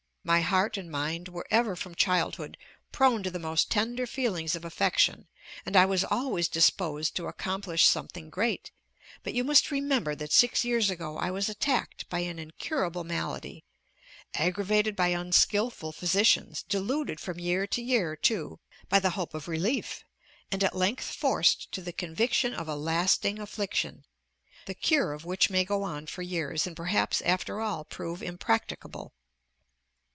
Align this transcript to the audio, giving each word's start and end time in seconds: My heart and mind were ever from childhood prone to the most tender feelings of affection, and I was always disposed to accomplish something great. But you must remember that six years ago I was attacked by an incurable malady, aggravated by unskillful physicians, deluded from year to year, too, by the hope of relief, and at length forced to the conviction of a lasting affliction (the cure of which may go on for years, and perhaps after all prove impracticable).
My 0.23 0.41
heart 0.41 0.77
and 0.77 0.91
mind 0.91 1.29
were 1.29 1.47
ever 1.49 1.75
from 1.75 1.95
childhood 1.95 2.55
prone 2.91 3.23
to 3.23 3.31
the 3.31 3.39
most 3.39 3.71
tender 3.71 4.05
feelings 4.05 4.55
of 4.55 4.63
affection, 4.63 5.27
and 5.65 5.75
I 5.75 5.87
was 5.87 6.03
always 6.03 6.47
disposed 6.47 7.15
to 7.15 7.25
accomplish 7.25 7.87
something 7.87 8.29
great. 8.29 8.69
But 9.23 9.33
you 9.33 9.43
must 9.43 9.71
remember 9.71 10.13
that 10.13 10.31
six 10.31 10.63
years 10.63 10.91
ago 10.91 11.17
I 11.17 11.31
was 11.31 11.49
attacked 11.49 12.07
by 12.07 12.19
an 12.19 12.37
incurable 12.37 13.03
malady, 13.03 13.63
aggravated 14.35 14.95
by 14.95 15.07
unskillful 15.07 15.91
physicians, 15.91 16.61
deluded 16.69 17.19
from 17.19 17.39
year 17.39 17.65
to 17.67 17.81
year, 17.81 18.15
too, 18.15 18.59
by 18.89 18.99
the 18.99 19.09
hope 19.17 19.33
of 19.33 19.47
relief, 19.47 20.03
and 20.51 20.63
at 20.63 20.75
length 20.75 21.05
forced 21.15 21.71
to 21.71 21.81
the 21.81 21.91
conviction 21.93 22.53
of 22.53 22.67
a 22.69 22.75
lasting 22.75 23.39
affliction 23.39 24.05
(the 24.67 24.75
cure 24.75 25.13
of 25.13 25.25
which 25.25 25.49
may 25.49 25.65
go 25.65 25.81
on 25.81 26.05
for 26.05 26.21
years, 26.21 26.67
and 26.67 26.75
perhaps 26.75 27.21
after 27.23 27.59
all 27.59 27.83
prove 27.83 28.21
impracticable). 28.21 29.13